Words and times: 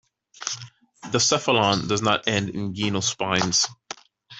The 1.11 1.19
cephalon 1.19 1.87
does 1.87 2.01
not 2.01 2.27
end 2.27 2.49
in 2.49 2.73
genal 2.73 3.03
spines. 3.03 3.67